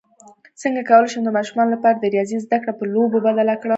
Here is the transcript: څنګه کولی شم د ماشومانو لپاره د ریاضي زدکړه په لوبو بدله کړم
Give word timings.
څنګه 0.61 0.81
کولی 0.89 1.09
شم 1.11 1.21
د 1.25 1.29
ماشومانو 1.37 1.73
لپاره 1.75 1.95
د 1.97 2.05
ریاضي 2.13 2.37
زدکړه 2.45 2.73
په 2.79 2.85
لوبو 2.93 3.17
بدله 3.25 3.55
کړم 3.61 3.69